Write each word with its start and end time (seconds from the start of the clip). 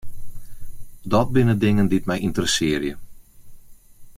Dat 1.11 1.27
binne 1.35 1.55
dingen 1.63 1.87
dy't 1.89 2.07
my 2.09 2.17
ynteressearje. 2.27 2.93